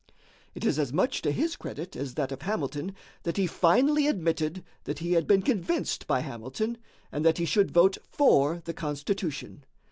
It 0.55 0.65
is 0.65 0.79
as 0.79 0.91
much 0.91 1.21
to 1.21 1.29
his 1.31 1.55
credit 1.55 1.95
as 1.95 2.15
that 2.15 2.31
of 2.31 2.41
Hamilton 2.41 2.95
that 3.21 3.37
he 3.37 3.45
finally 3.45 4.07
admitted 4.07 4.63
that 4.85 4.97
he 4.97 5.11
had 5.11 5.27
been 5.27 5.43
convinced 5.43 6.07
by 6.07 6.21
Hamilton, 6.21 6.79
and 7.11 7.23
that 7.23 7.37
he 7.37 7.45
should 7.45 7.69
vote 7.69 7.99
for 8.09 8.63
the 8.65 8.73
Constitution. 8.73 9.63